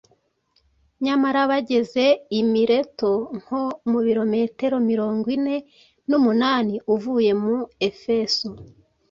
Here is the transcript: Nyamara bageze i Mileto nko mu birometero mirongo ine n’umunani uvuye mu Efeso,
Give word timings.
Nyamara 1.03 1.41
bageze 1.51 2.05
i 2.39 2.41
Mileto 2.51 3.11
nko 3.39 3.61
mu 3.89 3.99
birometero 4.05 4.75
mirongo 4.89 5.25
ine 5.37 5.55
n’umunani 6.09 6.75
uvuye 6.95 7.31
mu 7.41 7.55
Efeso, 7.89 8.47